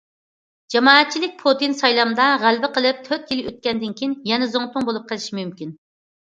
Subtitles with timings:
[0.75, 5.77] جامائەتچىلىك: پۇتىن سايلامدا غەلىبە قىلىپ، تۆت يىل ئۆتكەندىن كېيىن يەنە زۇڭتۇڭ بولۇپ قېلىشى مۇمكىن.